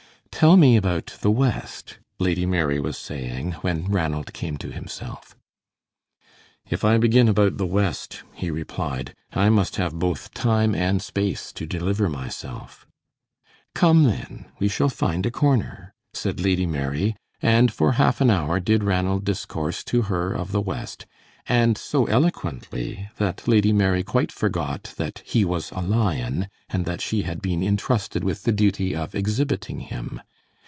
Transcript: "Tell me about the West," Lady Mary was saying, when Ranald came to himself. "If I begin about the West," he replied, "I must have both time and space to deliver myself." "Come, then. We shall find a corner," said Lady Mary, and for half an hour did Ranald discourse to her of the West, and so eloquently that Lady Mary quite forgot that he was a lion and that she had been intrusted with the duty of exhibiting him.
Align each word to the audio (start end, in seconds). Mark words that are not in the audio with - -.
"Tell 0.33 0.57
me 0.57 0.75
about 0.75 1.17
the 1.21 1.29
West," 1.29 1.99
Lady 2.17 2.47
Mary 2.47 2.79
was 2.79 2.97
saying, 2.97 3.51
when 3.61 3.85
Ranald 3.91 4.33
came 4.33 4.57
to 4.57 4.71
himself. 4.71 5.35
"If 6.67 6.83
I 6.83 6.97
begin 6.97 7.27
about 7.29 7.57
the 7.57 7.67
West," 7.67 8.23
he 8.33 8.49
replied, 8.49 9.13
"I 9.33 9.49
must 9.49 9.75
have 9.75 9.99
both 9.99 10.33
time 10.33 10.73
and 10.73 10.99
space 10.99 11.51
to 11.51 11.67
deliver 11.67 12.09
myself." 12.09 12.87
"Come, 13.75 14.05
then. 14.05 14.45
We 14.57 14.67
shall 14.67 14.89
find 14.89 15.27
a 15.27 15.31
corner," 15.31 15.93
said 16.11 16.39
Lady 16.39 16.65
Mary, 16.65 17.15
and 17.39 17.71
for 17.71 17.91
half 17.93 18.19
an 18.19 18.31
hour 18.31 18.59
did 18.59 18.83
Ranald 18.83 19.23
discourse 19.23 19.83
to 19.83 20.03
her 20.03 20.33
of 20.33 20.51
the 20.51 20.61
West, 20.61 21.05
and 21.47 21.77
so 21.77 22.05
eloquently 22.05 23.09
that 23.17 23.47
Lady 23.47 23.73
Mary 23.73 24.01
quite 24.03 24.31
forgot 24.31 24.93
that 24.97 25.21
he 25.23 25.45
was 25.45 25.69
a 25.71 25.81
lion 25.81 26.47
and 26.69 26.85
that 26.85 27.01
she 27.01 27.21
had 27.23 27.41
been 27.43 27.61
intrusted 27.61 28.23
with 28.23 28.41
the 28.43 28.51
duty 28.51 28.95
of 28.95 29.13
exhibiting 29.13 29.81
him. 29.81 30.19